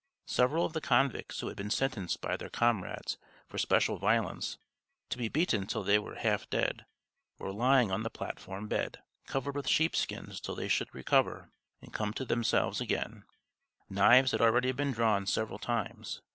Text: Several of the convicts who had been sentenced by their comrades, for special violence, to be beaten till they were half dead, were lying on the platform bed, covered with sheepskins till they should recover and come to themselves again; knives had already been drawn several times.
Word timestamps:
Several 0.25 0.65
of 0.65 0.73
the 0.73 0.81
convicts 0.81 1.39
who 1.41 1.47
had 1.47 1.55
been 1.57 1.69
sentenced 1.69 2.21
by 2.21 2.35
their 2.35 2.49
comrades, 2.49 3.19
for 3.47 3.59
special 3.59 3.99
violence, 3.99 4.57
to 5.09 5.17
be 5.19 5.29
beaten 5.29 5.67
till 5.67 5.83
they 5.83 5.99
were 5.99 6.15
half 6.15 6.49
dead, 6.49 6.87
were 7.37 7.53
lying 7.53 7.91
on 7.91 8.01
the 8.01 8.09
platform 8.09 8.67
bed, 8.67 9.03
covered 9.27 9.53
with 9.55 9.67
sheepskins 9.69 10.39
till 10.41 10.55
they 10.55 10.67
should 10.67 10.91
recover 10.91 11.51
and 11.83 11.93
come 11.93 12.13
to 12.13 12.25
themselves 12.25 12.81
again; 12.81 13.25
knives 13.91 14.31
had 14.31 14.41
already 14.41 14.71
been 14.71 14.91
drawn 14.91 15.27
several 15.27 15.59
times. 15.59 16.21